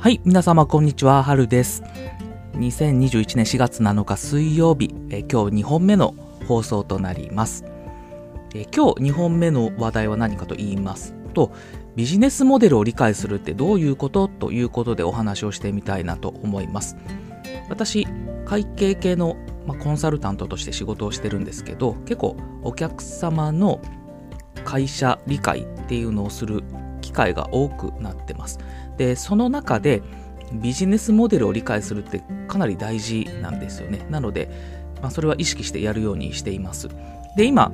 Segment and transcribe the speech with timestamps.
[0.00, 1.82] はい、皆様こんにちは、はるです。
[2.54, 6.14] 2021年4月7日水曜日、え今日2本目の
[6.48, 7.66] 放送となります。
[8.54, 11.52] え今日2本目の話題は何かと言いますと、
[11.96, 16.96] ビジネスモデルを理解するってどういうことということでお話をしてみたいなと思います。
[17.68, 18.06] 私、
[18.46, 19.36] 会計系の、
[19.66, 23.82] ま、コンサルタントとして仕事をしてるんですけど、結構お客様の
[24.64, 26.64] 会社理解っていうのをする
[27.02, 28.58] 機会が多くなってます。
[28.96, 30.02] で、その中で
[30.52, 34.06] ビジネスモデルを理解するってかなり大事なんですよね。
[34.10, 34.50] なので、
[35.00, 36.88] まあ、それは意識してやるようにしています。
[37.36, 37.72] で、今、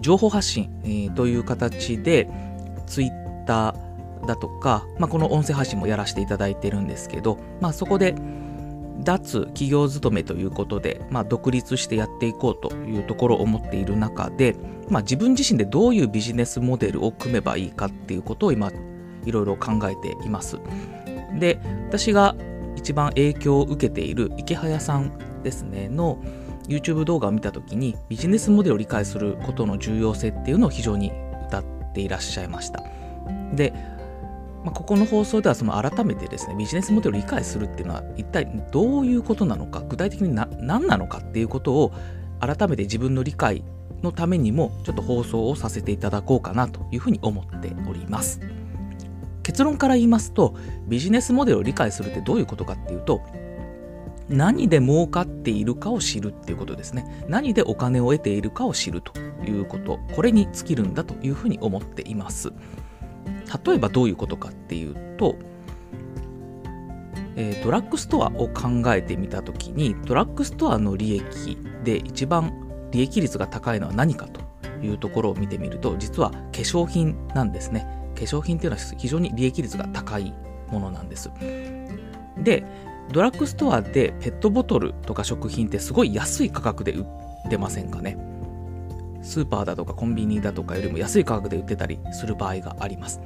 [0.00, 2.28] 情報発信、えーという形で、
[2.86, 8.14] ツイッターだとか、まあ、この音声配信もやらせていただいてるんですけど、まあ、そこで、
[9.02, 14.56] 脱企業勤めということで、まあ、独立してやっていこうというところを思っている中で、
[14.88, 18.70] まあ、自分自身でどういうビジネスモデルを組めばいいかっていうことを今
[19.26, 20.58] いろいろ考えています。
[21.38, 22.34] で私が
[22.76, 26.18] 一番影響を受けている池早さんですねの
[26.68, 31.12] YouTube 動画を見た時にビジネスモデルを理解することの重要性っていうのを非常に
[31.46, 32.82] 歌っていらっしゃいました。
[33.54, 33.72] で
[34.64, 41.92] まあ、ここの放送ではその改めてですねビジネスモデルを理解するっていうのは一体どういうことなのか具体的にな何なのかっていうことを
[42.40, 43.62] 改めて自分の理解
[44.02, 48.40] のためにもちょっと放送をさせていただこうかなというふうに思っております。
[49.44, 50.56] 結論から言いますと
[50.88, 53.22] ビジネスモデルを理解するってどういうことかっていうと
[54.28, 57.24] 何で儲かっているかを知るっていうことですね。
[57.28, 59.98] 何でお金を得ているかを知るということ。
[60.14, 62.50] これに尽きるんだというふうに思っています。
[63.66, 65.36] 例えばどういうことかっていうと、
[67.36, 74.40] えードラッグストアを考えてみたときにドラッグストアの利益で一番利益率が高いのは何かと
[74.82, 78.03] いうところを見てみると実は化粧品なんですね。
[78.14, 80.32] 化粧品っていうのは非常に利益率が高い
[80.68, 81.30] ものなんです
[82.38, 82.64] で
[83.12, 87.06] ドラッグストアでペットボトルとか食品ってすごい安い価格で売っ
[87.50, 88.16] てませんかね
[89.24, 93.20] スーパーだとかコンビニだとかよりも安い価格で売ってたりする場合があります。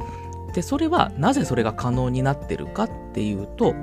[0.54, 3.74] で、それはなぜそれが可能になってるかっていうと、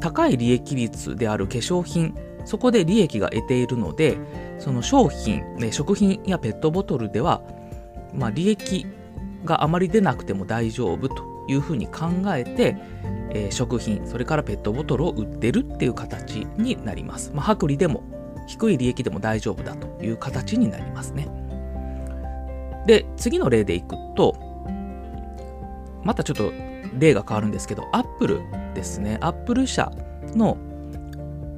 [0.00, 2.14] 高い利益率である化粧品、
[2.46, 4.18] そこで利益が得ているので、
[4.58, 7.42] その商品、ね、食品やペットボトルでは、
[8.14, 8.86] まあ、利益
[9.44, 12.76] があまり出なくても大丈夫というふうに考えて、
[13.30, 17.32] えー食品、それからペットボトルを売ってるっていう形になります。
[17.34, 18.02] まあ、薄利でも
[18.46, 21.28] 低い利益でも大丈夫だという形になりますね。
[22.86, 24.34] で、次の例でいくと、
[26.02, 26.52] またちょっと
[26.98, 28.40] 例が変わるんですけど、アップル
[28.74, 29.18] ですね。
[29.20, 29.92] アップル社
[30.34, 30.56] の、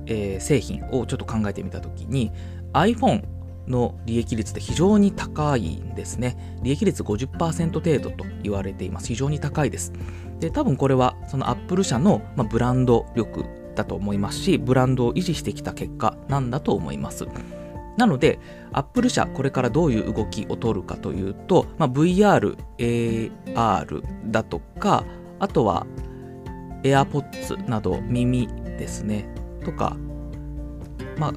[0.07, 2.33] えー製品をちょっと考えてみたときに、
[2.73, 3.25] iPhone
[3.67, 6.59] の利益率って非常に高いんですね。
[6.63, 9.09] 利益率50%程度と言われています。
[9.09, 9.93] 非常に高いです。
[10.41, 17.27] で、多分これはそのアップル社の、ま、ブランド力だと思いますし、ブランドを維持してきた結果なんだと思います。
[17.97, 18.39] なので、
[18.73, 25.05] アップル社、これからどういう動きを取るかというと、まあ、VR、AR だとか、
[25.39, 25.87] あとは
[26.83, 28.49] AirPods など耳
[28.79, 29.29] ですね、
[29.65, 29.97] とか、
[31.19, 31.33] まあ、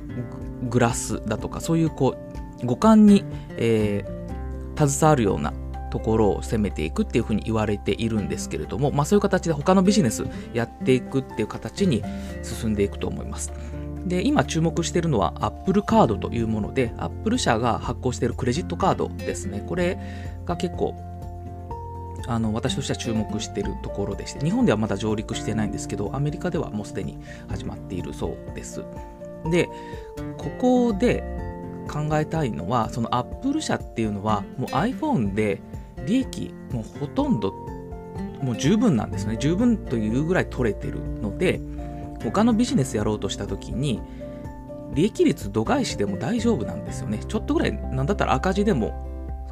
[0.63, 2.15] グラスだとか、そういうこ
[2.61, 3.23] う、五感に、
[3.57, 4.15] えー
[4.77, 5.53] 携わるような
[5.89, 12.03] ところを攻めていくっていうふうに言われているんですけれども、まあ、そういう形で他のビジネスやっていくっていう形に
[12.43, 13.53] 進んでいくと思います。
[14.05, 19.97] で今注目しているのは Apple カードというもので Apple 社が発行しているクレジットカードですねこれ
[20.45, 20.93] が結構
[22.27, 27.17] あの私としては注目しているところでして日本ではまだ上陸してないんですけどアメリカではもうすでに
[27.47, 28.83] 始まっているそうです
[29.49, 29.69] で
[30.37, 31.23] ここで
[31.87, 35.61] 考えたいのはその Apple 社っていうのはもう iPhone で
[36.05, 37.51] 利益もうほとんど
[38.41, 39.37] もう十分なんですね。
[39.39, 41.59] 十分というぐらい取れてるので
[42.23, 44.01] 他のビジネスやろうとした時に
[44.93, 47.19] 利益率度外視でも大丈夫なんですよね。
[47.19, 49.05] ちょっとぐらいなんだったら赤字でも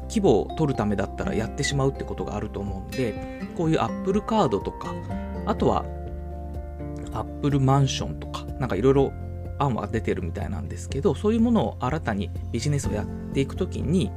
[0.08, 4.94] 規模を取るためだったらやってしまうってことがあると思うんでこういう Apple カードとか
[5.46, 5.84] あとは
[7.12, 9.12] Apple マンションとかなんかいろいろ
[9.58, 14.10] 案は出てるみたいなんですけどそういうものを新たにビジネスをやっていく時に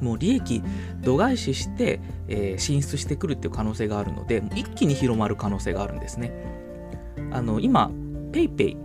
[0.00, 0.62] もう利益
[1.00, 6.32] 度外視して、えー進出してくるっていう可能性があるので一気に広まる可能性があるんですね。
[7.30, 7.90] あの今
[8.32, 8.76] PayPay、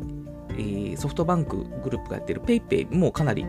[0.91, 3.45] えソフトバンクグループがやってる PayPay もかなり、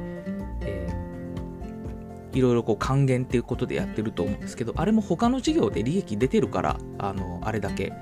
[2.32, 7.92] いろいろこう還元っていうことでやってると思うんですけどあれも他の事業で利益出てるからあのあれだけ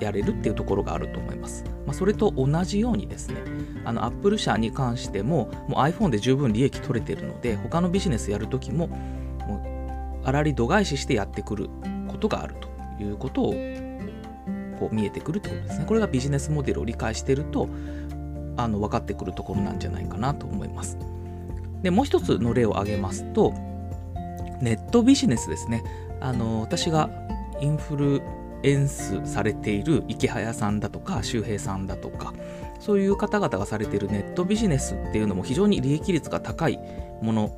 [0.00, 3.36] やれるっていうところがあると思います、まあ、それと同じようにですね
[3.84, 11.70] あの Apple 社に関してももう iPhone で十分利益取れてるので他のビジネスやるときももうあらり度外視してやってくる
[12.08, 13.54] ことがあるということを
[14.78, 15.84] こう見えてくるってことですね。
[15.86, 17.68] これがビジネスモデルを理解していると
[18.56, 20.98] あの分かってくるところなんじゃないかなと思います。
[21.82, 23.54] でもう一つの例を挙げますと
[24.60, 25.82] ネットビジネスですね。
[26.20, 27.10] あの私が
[27.60, 28.22] インフル
[28.62, 32.34] エンスされている池早さんだとか周平さんだとか
[32.80, 36.78] そういう方々がされているネットビジネスっていうのも非常に利益率が高い
[37.22, 37.52] もの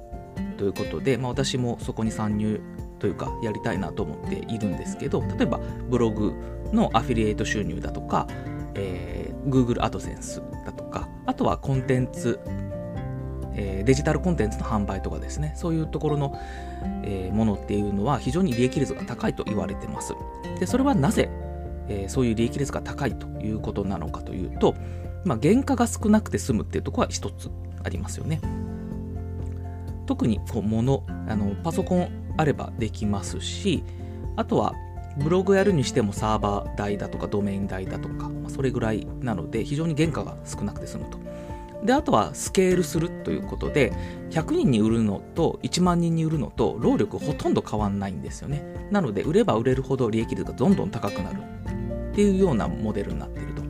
[0.59, 2.61] ということで、まあ、私もそこに参入
[2.99, 5.59] というかやりたいなと思っているんですけど例えば
[5.89, 6.35] ブログ
[6.73, 8.27] のアフィリエイト収入だとか、
[8.75, 12.39] えー、Google アドセンスだとかあとはコンテンツ
[13.55, 16.39] えー、デジタルコンテンツの販売とかですね、そういうところの、
[17.03, 20.15] えー、ものっていうのは非常に利益率が高いと言われてます。
[20.59, 21.29] で、それはなぜ、
[21.89, 24.75] えー、そういう利益率が高いということなのかというと、
[25.25, 27.51] まあ、原価が少なくて済むっていうところは一つ
[27.83, 28.41] ありますよね。
[30.07, 33.85] 特にこう物あのパソコンあればできますし
[34.35, 34.75] あとは
[35.19, 41.19] ブログやるにしてもサーバー代だとかドメイン代だとか、ま、それぐらいなので非常に原価が少なくて済むと。
[41.85, 43.93] であとはスケールするということで
[44.31, 48.63] 100人に売るのと1万人に売るのと労力ほとんど変わんないんですよね。
[48.91, 51.41] なので売れば売れるほど利益率がどんどん高くなる。
[52.11, 53.63] っていうようなモデルになっていると。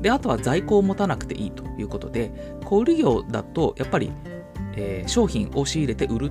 [0.00, 2.30] であとは在庫を持たなくていいということで
[2.64, 4.12] 小売業だとやっぱり、
[4.76, 6.30] えー、商品を仕入れて売る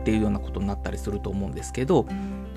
[0.00, 2.06] っていうようなことになったりすると思うんですけど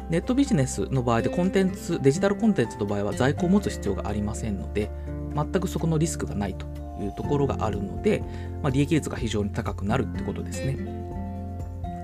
[0.09, 4.89] ネットビジネスの場合でコンテンツデジタルコンテンツの場合は在庫を持つ必要がありませんので
[5.35, 6.82] 全くそこのリスクがないと。
[7.01, 8.23] いうところがあるので、
[8.61, 10.77] まあ、利益率が非常に高くなるってことですね。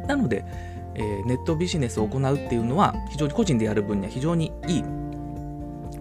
[0.07, 0.43] なので、
[0.95, 4.83] えー、ネットビジネスを行うっていうのは非常に個人でやる分には非常にいい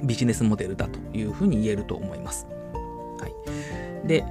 [0.02, 2.46] ビジネスモデルだというふうに言えると思います。
[3.20, 3.26] は
[4.04, 4.24] い、で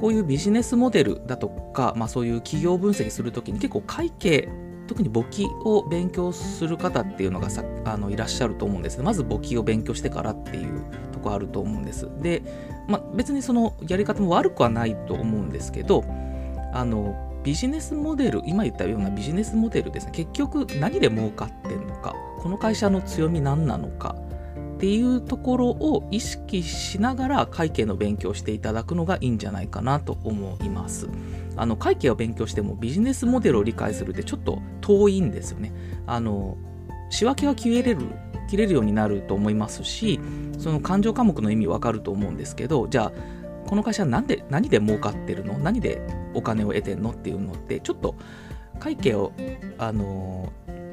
[0.00, 4.48] こういうビジネスモデルだとか、まあ、そういう企業分析するときに結構会計
[4.86, 10.82] 特に簿記を勉強する方っていうのがさあのいらっしゃると思うんですまず簿記を勉強してからっていう
[11.24, 12.42] とこあると思うんですで、
[12.86, 16.04] まあ、別にそのやり方も悪くはないと思うんですけど
[16.72, 24.16] あのビジネスモデル今言ったようなビジネスモデルですね結局何で儲かってんのかこの会社の強み何なのか
[24.76, 31.08] っていうところを意識しながら会計の勉強していただくのがいいんじゃないかなと思います。
[31.56, 35.72] あの会計を勉強してもビジネスモデルを理解するってちょっと遠いんですよね。
[36.06, 36.58] あの
[37.08, 37.98] 仕分けは切れる
[38.48, 40.20] 切れるようになると思いますし
[40.58, 43.12] その勘定科目の意味わかると思うんですけどじゃあ
[43.66, 45.58] この会社なんで何で儲かってるの？
[45.58, 48.14] 何でお金を得てんのっていうのってちょっと
[48.78, 49.32] 会計を
[49.78, 50.52] あの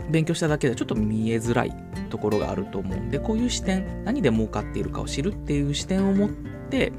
[0.10, 1.74] 勉強しただけでちょっと見えづらい
[2.10, 6.94] ところがあると思うんでこういう視点何で儲かっているかを知るっていう視点を持って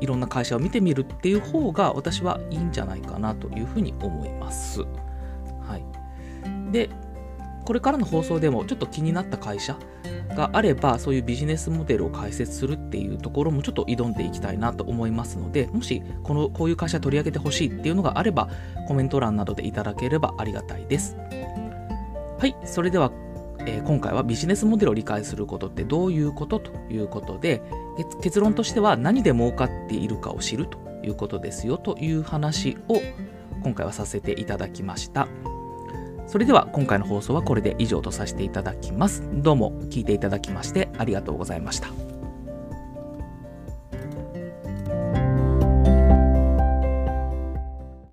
[0.00, 4.82] いろんな会社を見てみるっていう方が私はいいんじゃないかなというふうに思います。
[4.82, 6.90] はい、で
[7.64, 9.76] これからの放送でもちょっと気になった会社
[10.34, 18.48] があればそういうビジネスモデルを解説するっていうところもちょっと挑んでいきたいなと思いますのでもしこのこういう会社取り上げてほしいっていうのがあれば
[18.88, 21.16] コメント欄などでいただければありがたいです。
[22.38, 23.12] はい、それでは、
[23.60, 27.62] えー、今回はビジネスモデルを理解することってどういうことということで
[28.20, 33.00] 結論としては何で儲かっているかを知るということですよという話を
[33.62, 35.28] 今回はさせていただきました。
[36.32, 39.22] それでは今回の放送はこれで以上とさせていただきます。
[39.34, 41.88] どうも聞いていただきましてありがとうございました。